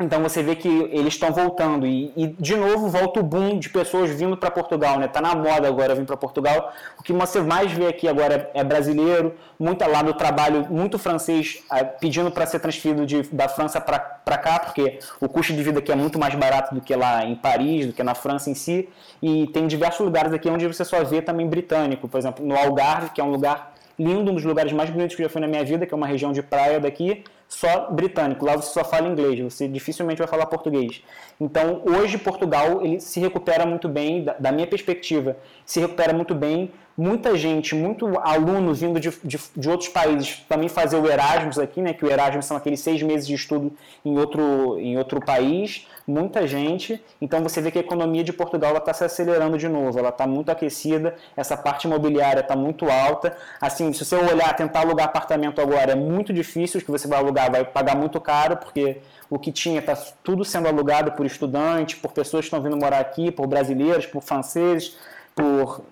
[0.00, 3.68] Então você vê que eles estão voltando e, e, de novo volta o boom de
[3.68, 5.06] pessoas vindo para Portugal, né?
[5.06, 6.72] Tá na moda agora vir para Portugal.
[6.98, 11.62] O que você mais vê aqui agora é, brasileiro, muita lá do trabalho, muito francês
[11.70, 15.78] é, pedindo para ser transferido de, da França para cá, porque o custo de vida
[15.78, 18.54] aqui é muito mais barato do que lá em Paris, do que na França em
[18.54, 18.88] si.
[19.22, 23.10] E tem diversos lugares aqui onde você só vê também britânico, por exemplo, no Algarve,
[23.10, 25.46] que é um lugar lindo, um dos lugares mais bonitos que eu já fui na
[25.46, 27.22] minha vida, que é uma região de praia daqui
[27.52, 28.46] só britânico.
[28.46, 31.02] Lá você só fala inglês, você dificilmente vai falar português.
[31.38, 35.36] Então, hoje Portugal ele se recupera muito bem, da, da minha perspectiva,
[35.66, 40.68] se recupera muito bem muita gente, muito aluno vindo de, de, de, outros países também
[40.68, 41.92] fazer o Erasmus aqui, né?
[41.92, 43.72] Que o Erasmus são aqueles seis meses de estudo
[44.04, 47.02] em outro, em outro país, muita gente.
[47.20, 50.26] Então você vê que a economia de Portugal está se acelerando de novo, ela está
[50.26, 53.36] muito aquecida, essa parte imobiliária está muito alta.
[53.60, 57.50] Assim, se você olhar, tentar alugar apartamento agora é muito difícil, que você vai alugar,
[57.50, 58.98] vai pagar muito caro, porque
[59.30, 62.98] o que tinha está tudo sendo alugado por estudantes, por pessoas que estão vindo morar
[62.98, 64.96] aqui, por brasileiros, por franceses,
[65.34, 65.82] por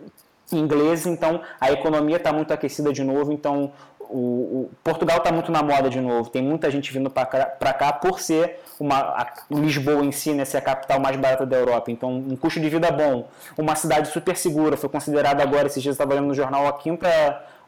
[0.52, 3.72] ingleses, então a economia está muito aquecida de novo, então
[4.10, 4.16] o,
[4.64, 7.92] o Portugal está muito na moda de novo, tem muita gente vindo para cá, cá,
[7.92, 11.90] por ser uma a Lisboa em si, né, ser a capital mais barata da Europa,
[11.90, 15.94] então um custo de vida bom, uma cidade super segura, foi considerada agora, esses dias
[15.94, 17.08] estava lendo no jornal, a quinta,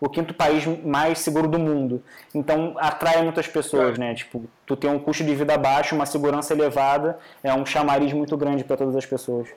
[0.01, 2.03] o quinto país mais seguro do mundo,
[2.35, 6.53] então atrai muitas pessoas, né, tipo, tu tem um custo de vida baixo, uma segurança
[6.53, 9.49] elevada, é um chamariz muito grande para todas as pessoas.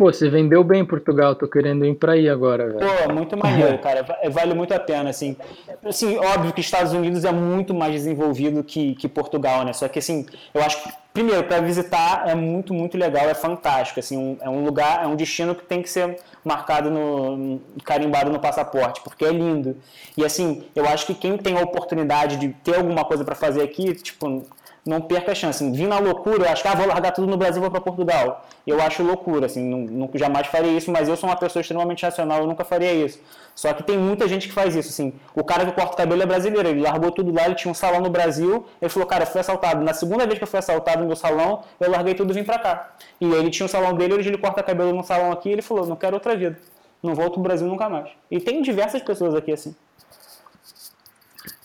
[0.00, 2.78] Pô, você vendeu bem Portugal, tô querendo ir pra aí agora, velho.
[2.78, 4.02] Pô, muito maneiro, cara.
[4.30, 5.36] Vale muito a pena, assim.
[5.84, 9.74] Assim, óbvio que Estados Unidos é muito mais desenvolvido que, que Portugal, né?
[9.74, 14.00] Só que, assim, eu acho que, primeiro, para visitar é muito, muito legal, é fantástico,
[14.00, 14.16] assim.
[14.16, 18.40] Um, é um lugar, é um destino que tem que ser marcado no, carimbado no
[18.40, 19.76] passaporte, porque é lindo.
[20.16, 23.60] E, assim, eu acho que quem tem a oportunidade de ter alguma coisa para fazer
[23.60, 24.46] aqui, tipo,
[24.90, 25.68] não perca a chance.
[25.70, 28.44] Vir na loucura, eu acho que ah, vou largar tudo no Brasil vou para Portugal.
[28.66, 32.40] Eu acho loucura, assim, não, jamais faria isso, mas eu sou uma pessoa extremamente racional,
[32.40, 33.20] eu nunca faria isso.
[33.54, 35.12] Só que tem muita gente que faz isso, assim.
[35.34, 37.74] O cara que corta o cabelo é brasileiro, ele largou tudo lá, ele tinha um
[37.74, 39.84] salão no Brasil, ele falou, cara, eu fui assaltado.
[39.84, 42.44] Na segunda vez que eu fui assaltado no meu salão, eu larguei tudo e vim
[42.44, 42.90] para cá.
[43.20, 45.86] E ele tinha um salão dele, hoje ele corta cabelo no salão aqui, ele falou,
[45.86, 46.58] não quero outra vida.
[47.00, 48.10] Não volto pro Brasil nunca mais.
[48.30, 49.74] E tem diversas pessoas aqui assim.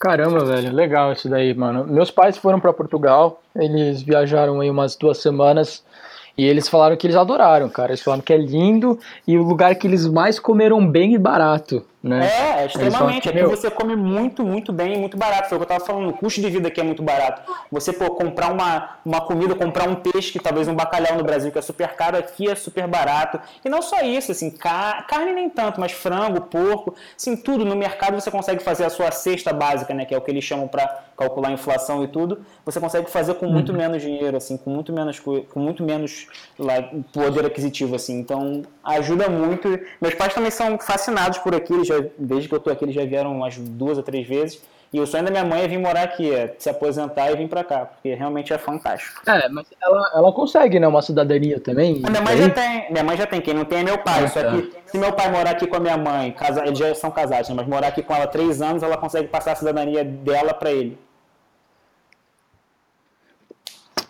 [0.06, 1.84] Caramba, velho, legal isso daí, mano.
[1.84, 5.84] Meus pais foram para Portugal, eles viajaram aí umas duas semanas
[6.38, 7.90] e eles falaram que eles adoraram, cara.
[7.90, 11.84] Eles falaram que é lindo e o lugar que eles mais comeram bem e barato.
[12.06, 12.28] Né?
[12.28, 13.28] É, é extremamente.
[13.28, 15.50] Aqui você come muito, muito bem, muito barato.
[15.50, 17.52] Foi o que eu estava falando, o custo de vida aqui é muito barato.
[17.72, 21.52] Você pô, comprar uma, uma comida, comprar um peixe, que talvez um bacalhau no Brasil,
[21.52, 23.40] que é super caro, aqui é super barato.
[23.64, 27.76] E não só isso, assim, car carne nem tanto, mas frango, porco, assim, tudo no
[27.76, 30.06] mercado você consegue fazer a sua cesta básica, né?
[30.06, 32.46] Que é o que eles chamam para calcular a inflação e tudo.
[32.64, 33.80] Você consegue fazer com muito uhum.
[33.80, 36.28] menos dinheiro, assim, com muito menos, com muito menos
[36.60, 38.20] lá, poder aquisitivo, assim.
[38.20, 39.80] Então, ajuda muito.
[40.00, 42.96] Meus pais também são fascinados por aqui, eles já, desde que eu tô aqui, eles
[42.96, 44.62] já vieram umas duas ou três vezes.
[44.94, 47.50] E o sonho da minha mãe é vir morar aqui, é se aposentar e vir
[47.50, 49.30] para cá, porque realmente é fantástico.
[49.30, 52.02] É, mas ela, ela consegue, né, uma cidadania também?
[52.06, 54.24] A minha mãe já tem, minha mãe já tem, quem não tem é meu pai.
[54.24, 54.52] Ah, só tá.
[54.52, 57.50] que se meu pai morar aqui com a minha mãe, casa, eles já são casados,
[57.50, 60.72] né, mas morar aqui com ela três anos, ela consegue passar a cidadania dela para
[60.72, 60.98] ele.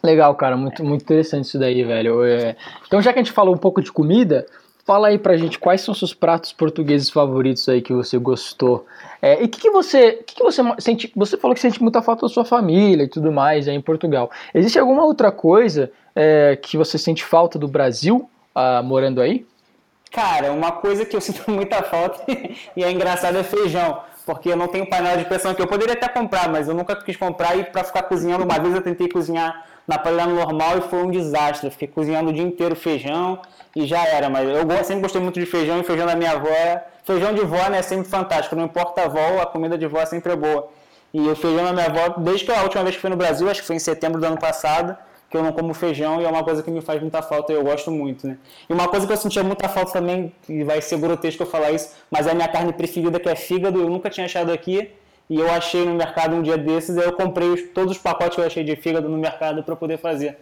[0.04, 2.24] Legal, cara, muito, muito interessante isso daí, velho.
[2.24, 2.56] É...
[2.86, 4.46] Então, já que a gente falou um pouco de comida,
[4.86, 8.86] fala aí pra gente quais são seus pratos portugueses favoritos aí que você gostou.
[9.22, 10.14] É, e o que, que, você.
[10.26, 11.12] Que, que você sente.
[11.16, 14.30] Você falou que sente muita falta da sua família e tudo mais aí em Portugal.
[14.54, 19.46] Existe alguma outra coisa é, que você sente falta do Brasil ah, morando aí?
[20.12, 22.24] Cara, uma coisa que eu sinto muita falta
[22.78, 25.94] e é engraçado é feijão porque eu não tenho panela de pressão que eu poderia
[25.94, 28.44] até comprar, mas eu nunca quis comprar e para ficar cozinhando.
[28.44, 31.70] Uma vez eu tentei cozinhar na panela normal e foi um desastre.
[31.70, 33.40] Fiquei cozinhando o dia inteiro feijão
[33.76, 34.30] e já era.
[34.30, 36.50] Mas eu sempre gostei muito de feijão e feijão da minha avó.
[36.50, 38.56] É, feijão de vó né, é sempre fantástico.
[38.56, 40.70] Não importa a avó, a comida de vó é sempre boa.
[41.14, 43.50] E o feijão da minha avó, desde que a última vez que fui no Brasil,
[43.50, 44.98] acho que foi em setembro do ano passado,
[45.30, 47.56] que eu não como feijão e é uma coisa que me faz muita falta e
[47.56, 48.38] eu gosto muito, né?
[48.70, 51.72] E uma coisa que eu sentia muita falta também, e vai ser grotesco eu falar
[51.72, 54.92] isso, mas é a minha carne preferida que é fígado, eu nunca tinha achado aqui
[55.30, 58.36] e eu achei no mercado um dia desses, aí eu comprei os, todos os pacotes
[58.36, 60.38] que eu achei de fígado no mercado para poder fazer.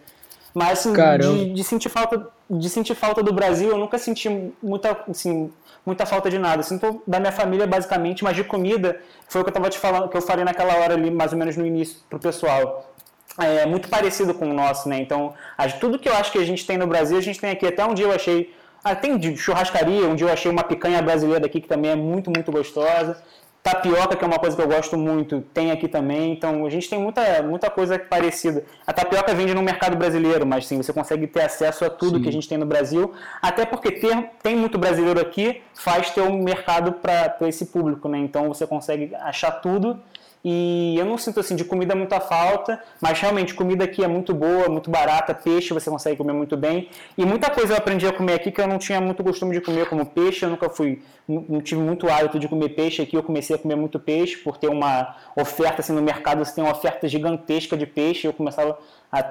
[0.54, 4.96] Mas assim, de, de, sentir falta, de sentir falta do Brasil, eu nunca senti muita,
[5.08, 5.50] assim,
[5.84, 6.60] muita falta de nada.
[6.60, 9.78] Eu sinto da minha família basicamente, mas de comida foi o que eu estava te
[9.78, 12.94] falando, que eu falei naquela hora ali, mais ou menos no início pro pessoal
[13.38, 14.98] é muito parecido com o nosso, né?
[15.00, 15.34] Então,
[15.80, 17.66] tudo que eu acho que a gente tem no Brasil, a gente tem aqui.
[17.66, 18.54] Até um dia eu achei.
[18.82, 21.96] Ah, tem de churrascaria, um dia eu achei uma picanha brasileira aqui que também é
[21.96, 23.20] muito, muito gostosa.
[23.64, 26.34] Tapioca, que é uma coisa que eu gosto muito, tem aqui também.
[26.34, 28.62] Então, a gente tem muita, muita coisa parecida.
[28.86, 32.22] A tapioca vende no mercado brasileiro, mas sim, você consegue ter acesso a tudo sim.
[32.22, 33.14] que a gente tem no Brasil.
[33.40, 38.18] Até porque ter, tem muito brasileiro aqui faz ter um mercado para esse público, né?
[38.18, 39.98] Então, você consegue achar tudo
[40.44, 44.34] e eu não sinto assim de comida muita falta, mas realmente comida aqui é muito
[44.34, 46.90] boa, muito barata, peixe você consegue comer muito bem.
[47.16, 49.62] E muita coisa eu aprendi a comer aqui que eu não tinha muito costume de
[49.62, 53.22] comer, como peixe, eu nunca fui, não tive muito hábito de comer peixe aqui, eu
[53.22, 56.72] comecei a comer muito peixe por ter uma oferta assim no mercado, você tem uma
[56.72, 58.76] oferta gigantesca de peixe, eu começava
[59.10, 59.22] a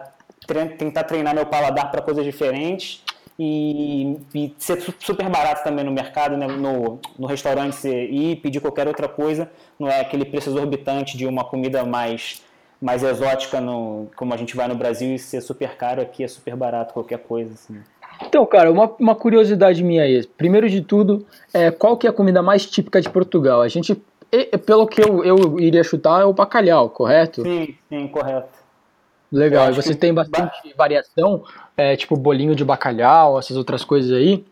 [0.79, 3.02] tentar treinar meu paladar para coisas diferentes
[3.37, 6.47] e, e, ser super barato também no mercado, né?
[6.47, 11.25] no, no restaurante você ir pedir qualquer outra coisa, não é aquele preço exorbitante de
[11.25, 12.43] uma comida mais,
[12.79, 16.27] mais exótica no, como a gente vai no Brasil e ser super caro aqui é
[16.27, 17.53] super barato qualquer coisa.
[17.53, 17.79] Assim.
[18.21, 20.25] Então, cara, uma, uma curiosidade minha aí.
[20.37, 23.61] Primeiro de tudo, é, qual que é a comida mais típica de Portugal?
[23.61, 23.99] A gente,
[24.65, 27.41] pelo que eu, eu iria chutar, é o bacalhau, correto?
[27.41, 28.62] Sim, sim, correto.
[29.33, 31.43] Legal, e você tem bastante variação,
[31.75, 34.45] é, tipo bolinho de bacalhau, essas outras coisas aí?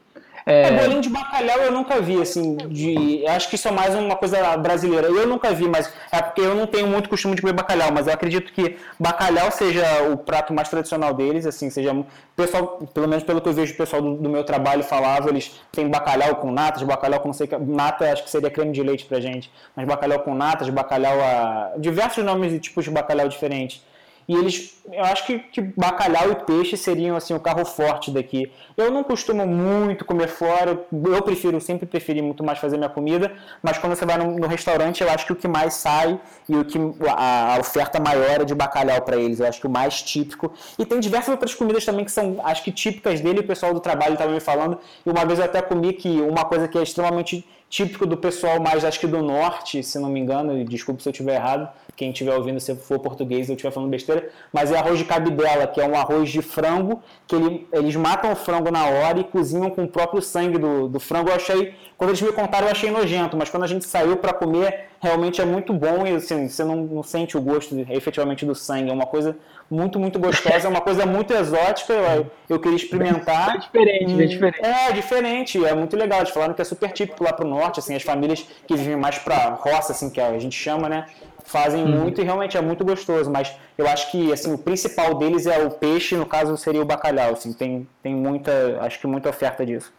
[0.43, 0.63] É...
[0.63, 0.81] é...
[0.81, 3.23] bolinho de bacalhau eu nunca vi, assim, de...
[3.27, 5.07] acho que isso é mais uma coisa brasileira.
[5.07, 8.07] Eu nunca vi, mas é porque eu não tenho muito costume de comer bacalhau, mas
[8.07, 11.95] eu acredito que bacalhau seja o prato mais tradicional deles, assim, seja
[12.35, 15.61] pessoal, pelo menos pelo que eu vejo o pessoal do, do, meu trabalho falava, eles
[15.71, 19.05] têm bacalhau com natas, bacalhau com não sei nata, acho que seria creme de leite
[19.05, 23.83] pra gente, mas bacalhau com natas, bacalhau a diversos nomes e tipos de bacalhau diferentes.
[24.31, 28.49] E eles, eu acho que, que, bacalhau e peixe seriam assim o carro forte daqui.
[28.77, 33.33] Eu não costumo muito comer fora, eu prefiro sempre preferi muito mais fazer minha comida,
[33.61, 36.17] mas quando você vai no, no restaurante, eu acho que o que mais sai
[36.47, 39.41] e o que a, a oferta maior é de bacalhau para eles.
[39.41, 40.53] Eu acho que o mais típico.
[40.79, 43.41] E tem diversas outras comidas também que são, acho que típicas dele.
[43.41, 44.77] O pessoal do trabalho estava me falando.
[45.05, 48.61] E uma vez eu até comi que uma coisa que é extremamente típico do pessoal
[48.61, 51.69] mais, acho que do norte, se não me engano, e desculpe se eu estiver errado,
[51.95, 55.67] quem estiver ouvindo se for português ou estiver falando besteira, mas é arroz de cabidela,
[55.67, 59.23] que é um arroz de frango, que ele, eles matam o frango na hora e
[59.23, 61.29] cozinham com o próprio sangue do, do frango.
[61.29, 64.33] Eu achei, quando eles me contaram, eu achei nojento, mas quando a gente saiu para
[64.33, 68.53] comer, realmente é muito bom e assim, você não, não sente o gosto efetivamente do
[68.55, 69.37] sangue, é uma coisa
[69.71, 73.55] muito, muito gostosa, é uma coisa muito exótica, eu, eu queria experimentar.
[73.55, 74.65] É diferente, é diferente.
[74.65, 76.19] É, diferente, é muito legal.
[76.19, 79.17] Eles falaram que é super típico lá pro norte, assim, as famílias que vivem mais
[79.17, 81.05] pra roça, assim, que a gente chama, né?
[81.45, 81.99] Fazem hum.
[81.99, 85.65] muito e realmente é muito gostoso, mas eu acho que, assim, o principal deles é
[85.65, 89.65] o peixe, no caso seria o bacalhau, assim, tem, tem muita, acho que muita oferta
[89.65, 89.91] disso.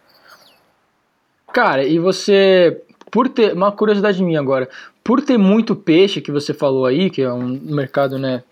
[1.52, 4.68] Cara, e você por ter uma curiosidade minha agora,
[5.04, 8.42] por ter muito peixe que você falou aí, que é um mercado, né,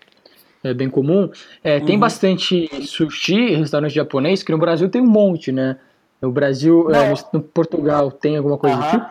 [0.63, 1.29] é bem comum,
[1.63, 1.85] é, uhum.
[1.85, 5.77] tem bastante sushi, restaurante japonês, que no Brasil tem um monte, né?
[6.21, 8.83] No Brasil, é, no, no, Portugal, tem alguma coisa uhum.
[8.83, 9.05] do tipo?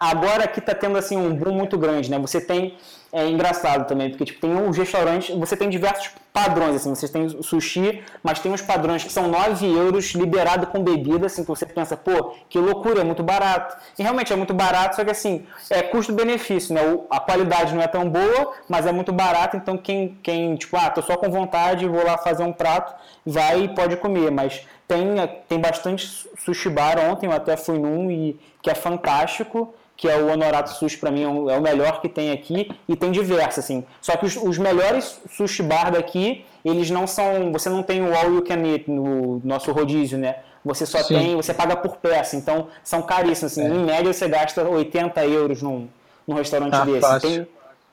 [0.00, 2.18] Agora aqui tá tendo assim um boom muito grande, né?
[2.18, 2.74] Você tem
[3.14, 7.28] é engraçado também, porque tipo, tem uns restaurantes, você tem diversos padrões, assim, você tem
[7.42, 11.64] sushi, mas tem uns padrões que são 9 euros liberado com bebida, assim, que você
[11.64, 13.76] pensa, pô, que loucura, é muito barato.
[13.96, 16.80] E realmente é muito barato, só que assim, é custo-benefício, né?
[17.08, 20.90] A qualidade não é tão boa, mas é muito barato, então quem, quem tipo, ah,
[20.90, 25.06] tô só com vontade, vou lá fazer um prato, vai e pode comer, mas tem,
[25.48, 29.72] tem bastante sushi bar, ontem eu até fui num e que é fantástico,
[30.04, 32.94] que é o Honorato Sushi, para mim é, é o melhor que tem aqui, e
[32.94, 33.86] tem diversos, assim.
[34.02, 37.50] Só que os, os, melhores sushi bar daqui, eles não são.
[37.52, 40.36] Você não tem o All You Can Eat no nosso rodízio, né?
[40.62, 41.14] Você só Sim.
[41.14, 41.36] tem.
[41.36, 43.52] Você paga por peça, então são caríssimos.
[43.52, 43.68] Assim, é.
[43.68, 45.88] Em média você gasta 80 euros num,
[46.28, 47.20] num restaurante ah, desse.
[47.20, 47.46] Tem,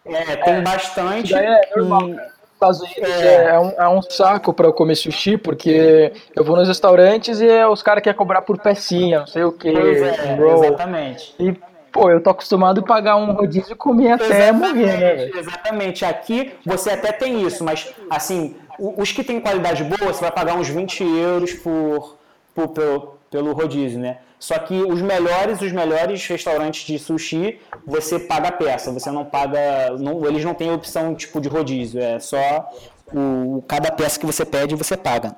[0.03, 1.33] é, tem é, bastante.
[1.33, 2.19] É normal, e,
[2.55, 6.57] Estados Unidos é, é, um, é um saco para eu comer sushi, porque eu vou
[6.57, 9.69] nos restaurantes e os caras querem cobrar por pecinha, não sei o que.
[9.69, 9.91] É,
[10.67, 11.33] exatamente.
[11.39, 15.39] E Pô, eu tô acostumado a pagar um rodízio e comer até exatamente, morrer, né?
[15.39, 16.05] Exatamente.
[16.05, 20.55] Aqui você até tem isso, mas assim, os que têm qualidade boa, você vai pagar
[20.55, 22.17] uns 20 euros por,
[22.55, 24.19] por pelo, pelo rodízio, né?
[24.39, 29.25] Só que os melhores, os melhores restaurantes de sushi, você paga a peça, você não
[29.25, 29.91] paga.
[29.99, 32.69] Não, eles não têm opção tipo de rodízio, é só
[33.13, 35.35] o, cada peça que você pede você paga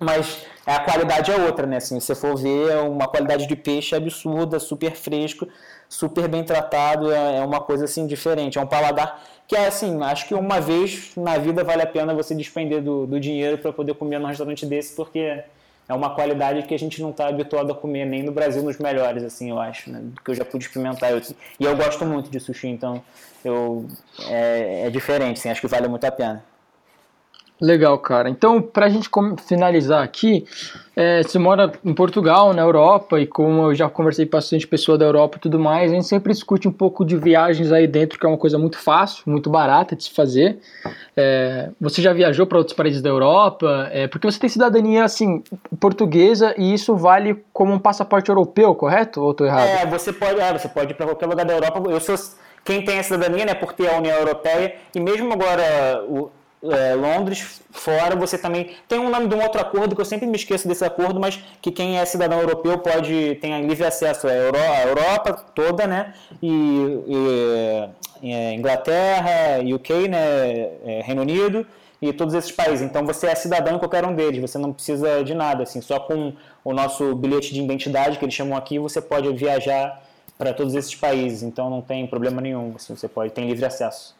[0.00, 1.76] mas a qualidade é outra, né?
[1.76, 5.46] Assim, se você for ver, é uma qualidade de peixe absurda, super fresco
[5.90, 10.00] super bem tratado, é, é uma coisa assim diferente, é um paladar que é assim,
[10.04, 13.72] acho que uma vez na vida vale a pena você despender do, do dinheiro para
[13.72, 15.42] poder comer num restaurante desse, porque
[15.88, 18.78] é uma qualidade que a gente não está habituado a comer nem no Brasil nos
[18.78, 20.04] melhores, assim, eu acho, né?
[20.24, 21.10] Que eu já pude experimentar.
[21.10, 21.20] Eu,
[21.58, 23.02] e eu gosto muito de sushi, então
[23.44, 23.86] eu,
[24.28, 26.44] é, é diferente, assim, acho que vale muito a pena.
[27.60, 28.30] Legal, cara.
[28.30, 29.10] Então, para a gente
[29.46, 30.46] finalizar aqui,
[30.96, 34.96] é, você mora em Portugal, na Europa, e como eu já conversei com bastante pessoa
[34.96, 38.18] da Europa e tudo mais, a gente sempre discute um pouco de viagens aí dentro,
[38.18, 40.58] que é uma coisa muito fácil, muito barata de se fazer.
[41.14, 43.88] É, você já viajou para outros países da Europa?
[43.92, 45.42] É, porque você tem cidadania, assim,
[45.78, 49.20] portuguesa, e isso vale como um passaporte europeu, correto?
[49.20, 49.68] Ou estou errado?
[49.68, 51.82] É, você pode, é, você pode ir para qualquer lugar da Europa.
[51.90, 52.16] Eu sou
[52.64, 56.30] quem tem a cidadania, né, por ter a União Europeia, e mesmo agora o,
[56.62, 60.26] é, Londres, fora, você também tem um nome de um outro acordo que eu sempre
[60.26, 64.32] me esqueço desse acordo, mas que quem é cidadão europeu pode tem livre acesso à
[64.32, 66.12] Euro, Europa toda, né?
[66.42, 66.50] E,
[68.22, 70.18] e é, Inglaterra, UK, né?
[70.84, 71.66] É, Reino Unido
[72.02, 72.82] e todos esses países.
[72.82, 74.40] Então você é cidadão em qualquer um deles.
[74.40, 75.80] Você não precisa de nada, assim.
[75.80, 80.02] Só com o nosso bilhete de identidade que eles chamam aqui, você pode viajar
[80.36, 81.42] para todos esses países.
[81.42, 82.74] Então não tem problema nenhum.
[82.76, 84.14] Assim, você pode tem livre acesso.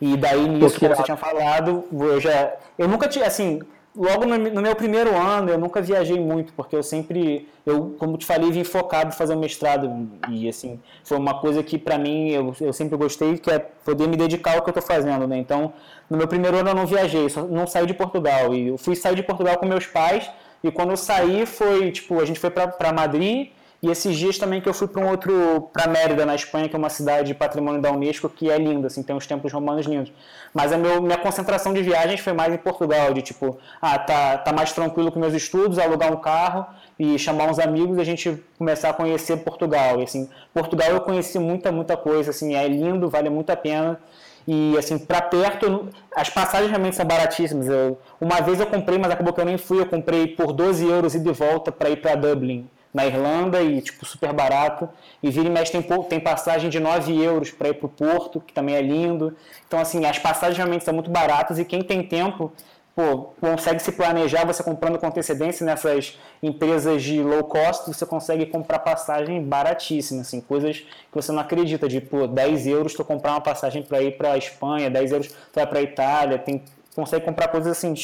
[0.00, 2.54] E daí nisso, como você tinha falado, eu já.
[2.78, 3.60] Eu nunca tinha, assim,
[3.94, 8.16] logo no, no, meu primeiro ano eu nunca viajei muito, porque eu sempre, eu, como
[8.16, 10.08] te falei, vim focado em fazer o mestrado.
[10.28, 14.08] E assim, foi uma coisa que para mim eu, eu sempre gostei, que é poder
[14.08, 15.36] me dedicar ao que eu estou fazendo, né?
[15.36, 15.72] Então,
[16.08, 18.54] no meu primeiro ano eu não viajei, só não saí de Portugal.
[18.54, 20.30] E eu fui sair de Portugal com meus pais,
[20.62, 23.50] e quando eu saí foi, tipo, a gente foi para Madrid
[23.82, 26.76] e esses dias também que eu fui para um outro, para Mérida, na Espanha, que
[26.76, 30.12] é uma cidade patrimônio da Unesco, que é linda, assim, tem uns templos romanos lindos.
[30.52, 34.36] Mas a meu, minha concentração de viagens foi mais em Portugal, de tipo, ah, tá,
[34.36, 36.66] tá mais tranquilo com meus estudos, alugar um carro
[36.98, 39.98] e chamar uns amigos e a gente começar a conhecer Portugal.
[39.98, 43.98] E, assim, Portugal eu conheci muita, muita coisa, assim, é lindo, vale muito a pena.
[44.46, 47.68] E assim, para perto, as passagens realmente são baratíssimas.
[47.68, 50.86] Eu, uma vez eu comprei, mas acabou que eu nem fui, eu comprei por 12
[50.86, 54.88] euros e de volta para ir para Dublin na Irlanda e tipo super barato.
[55.22, 58.40] E vira e mexe tem, tem passagem de 9 euros para ir para o Porto,
[58.40, 59.36] que também é lindo.
[59.66, 62.52] Então, assim, as passagens realmente são muito baratas e quem tem tempo
[62.94, 68.46] pô, consegue se planejar, você comprando com antecedência nessas empresas de low cost, você consegue
[68.46, 73.32] comprar passagem baratíssima, assim, coisas que você não acredita, de pô, 10 euros tu comprar
[73.32, 76.62] uma passagem para ir para a Espanha, 10 euros tu vai para Itália, tem,
[76.94, 77.94] consegue comprar coisas assim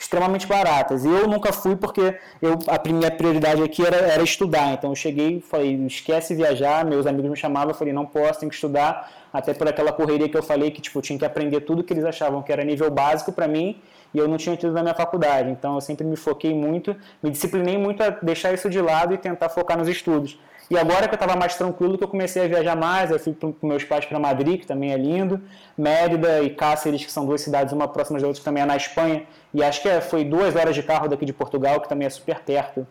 [0.00, 1.04] extremamente baratas.
[1.04, 4.72] E eu nunca fui porque eu, a minha prioridade aqui era, era estudar.
[4.72, 8.48] Então eu cheguei falei, esquece viajar, meus amigos me chamavam, eu falei, não posso, tenho
[8.48, 11.84] que estudar, até por aquela correria que eu falei que tipo, tinha que aprender tudo
[11.84, 13.78] que eles achavam que era nível básico para mim
[14.14, 15.50] e eu não tinha tido na minha faculdade.
[15.50, 19.18] Então eu sempre me foquei muito, me disciplinei muito a deixar isso de lado e
[19.18, 20.38] tentar focar nos estudos.
[20.70, 23.34] E agora que eu estava mais tranquilo, que eu comecei a viajar mais, eu fui
[23.34, 25.42] com meus pais para Madrid, que também é lindo,
[25.76, 28.76] Mérida e Cáceres, que são duas cidades, uma próxima da outra, que também é na
[28.76, 32.06] Espanha, e acho que é, foi duas horas de carro daqui de Portugal, que também
[32.06, 32.86] é super perto.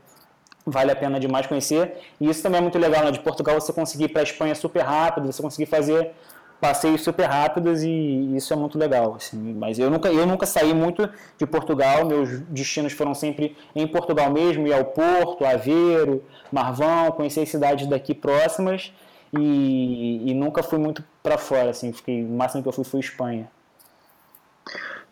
[0.65, 1.98] vale a pena demais conhecer.
[2.20, 3.12] E isso também é muito legal, né?
[3.12, 6.12] De Portugal você conseguir ir para a Espanha super rápido, você conseguir fazer
[6.60, 9.15] passeios super rápidos e isso é muito legal.
[9.15, 9.54] Assim.
[9.54, 14.32] Mas eu nunca, eu nunca saí muito de Portugal, meus destinos foram sempre em Portugal
[14.32, 18.93] mesmo, ir ao Porto, Aveiro, Marvão, conhecer as cidades daqui próximas
[19.34, 22.99] e, e nunca fui muito para fora, assim, fiquei, o máximo que eu fui foi
[22.99, 23.49] Espanha.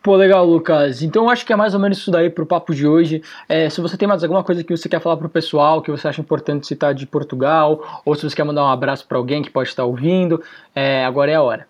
[0.07, 1.01] Pô, legal, Lucas.
[1.01, 3.21] Então acho que é mais ou menos isso daí pro papo de hoje.
[3.49, 6.07] É, se você tem mais alguma coisa que você quer falar pro pessoal, que você
[6.07, 9.49] acha importante citar de Portugal, ou se você quer mandar um abraço para alguém que
[9.49, 10.41] pode estar ouvindo,
[10.73, 11.67] é, agora é a hora.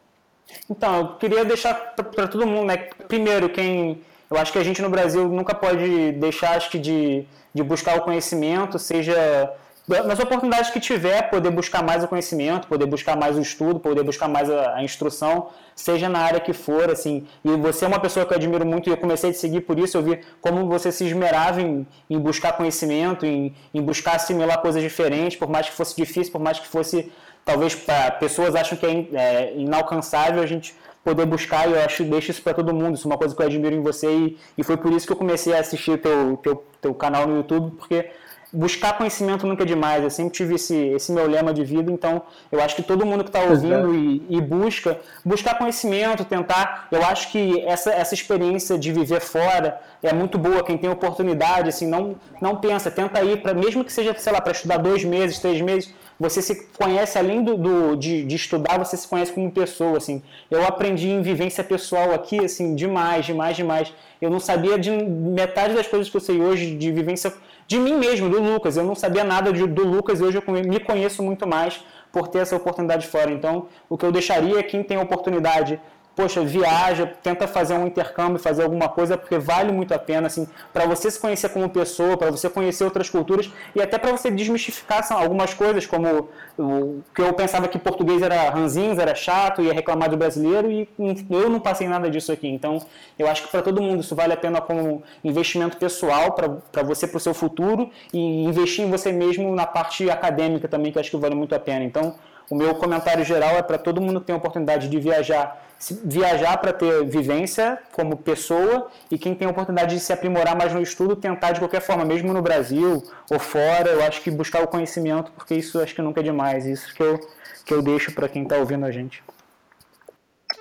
[0.70, 2.78] Então, eu queria deixar para todo mundo, né?
[3.08, 4.04] Primeiro, quem.
[4.30, 7.98] Eu acho que a gente no Brasil nunca pode deixar acho que de, de buscar
[7.98, 9.52] o conhecimento, seja
[9.88, 14.04] nas oportunidades que tiver, poder buscar mais o conhecimento, poder buscar mais o estudo, poder
[14.04, 17.26] buscar mais a, a, instrução, seja na área que for, assim.
[17.44, 19.62] E você é uma pessoa que eu admiro muito e eu comecei a te seguir
[19.62, 24.18] por isso, eu vi como você se esmerava em, em buscar conhecimento, em, em buscar
[24.18, 27.10] assimilar coisas diferentes, por mais que fosse difícil, por mais que fosse,
[27.46, 32.04] talvez, para pessoas acham que é, é inalcançável a gente poder buscar e eu acho
[32.04, 34.38] deixo isso para todo mundo isso é uma coisa que eu admiro em você e,
[34.58, 37.78] e foi por isso que eu comecei a assistir teu, teu, teu canal no YouTube
[37.78, 38.10] porque
[38.52, 40.04] buscar conhecimento nunca é demais.
[40.04, 42.22] Eu sempre tive esse, esse meu lema de vida, então
[42.52, 46.88] eu acho que todo mundo que está ouvindo e, e, busca, buscar conhecimento, tentar.
[46.92, 50.64] Eu acho que essa, essa experiência de viver fora é muito boa.
[50.64, 54.42] Quem tem oportunidade, assim, não, não pensa, tenta ir para, mesmo que seja, sei lá,
[54.42, 58.80] para estudar dois meses, três meses, você se conhece além do, do de, de, estudar,
[58.80, 60.24] você se conhece como pessoa, assim.
[60.50, 63.94] Eu aprendi em vivência pessoal aqui, assim, demais, demais, demais.
[64.20, 67.32] Eu não sabia de metade das coisas que eu sei hoje de vivência
[67.68, 68.78] de mim mesmo, do Lucas.
[68.78, 72.28] Eu não sabia nada de, do Lucas e hoje eu me conheço muito mais por
[72.30, 73.30] ter essa oportunidade fora.
[73.32, 75.80] Então, o que eu deixaria é quem tem a oportunidade
[76.18, 80.48] poxa, viaja, tenta fazer um intercâmbio, fazer alguma coisa, porque vale muito a pena, assim,
[80.74, 84.32] para você se conhecer como pessoa, para você conhecer outras culturas e até para você
[84.32, 89.72] desmistificar algumas coisas, como o que eu pensava que português era ranzinhos, era chato, ia
[89.72, 90.90] reclamar do brasileiro e
[91.30, 92.48] eu não passei nada disso aqui.
[92.48, 92.82] Então,
[93.20, 97.06] eu acho que para todo mundo isso vale a pena como investimento pessoal para você,
[97.06, 101.00] para o seu futuro e investir em você mesmo na parte acadêmica também, que eu
[101.00, 101.86] acho que vale muito a pena.
[101.86, 102.16] Então,
[102.50, 105.68] o meu comentário geral é para todo mundo que tem a oportunidade de viajar
[106.04, 110.74] viajar para ter vivência como pessoa e quem tem a oportunidade de se aprimorar mais
[110.74, 114.64] no estudo, tentar de qualquer forma, mesmo no Brasil ou fora, eu acho que buscar
[114.64, 116.66] o conhecimento, porque isso acho que nunca é demais.
[116.66, 117.20] Isso que eu,
[117.64, 119.24] que eu deixo para quem está ouvindo a gente.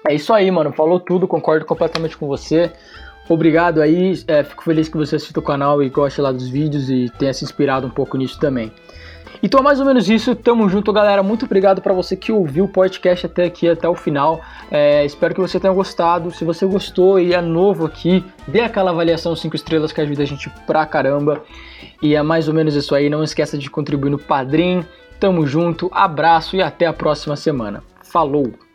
[0.07, 0.73] É isso aí, mano.
[0.73, 2.71] Falou tudo, concordo completamente com você.
[3.29, 6.89] Obrigado aí, é, fico feliz que você assista o canal e goste lá dos vídeos
[6.89, 8.73] e tenha se inspirado um pouco nisso também.
[9.43, 12.65] Então é mais ou menos isso, tamo junto galera, muito obrigado para você que ouviu
[12.65, 16.67] o podcast até aqui, até o final, é, espero que você tenha gostado, se você
[16.67, 20.87] gostou e é novo aqui, dê aquela avaliação 5 estrelas que ajuda a gente pra
[20.87, 21.43] caramba,
[22.03, 24.85] e é mais ou menos isso aí, não esqueça de contribuir no Padrim,
[25.21, 28.66] tamo junto, abraço e até a próxima semana, falou!